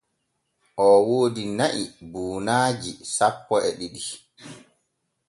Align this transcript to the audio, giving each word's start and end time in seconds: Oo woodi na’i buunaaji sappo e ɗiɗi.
Oo 0.83 0.99
woodi 1.07 1.43
na’i 1.57 1.83
buunaaji 2.11 2.91
sappo 3.15 3.53
e 3.67 3.69
ɗiɗi. 3.79 4.03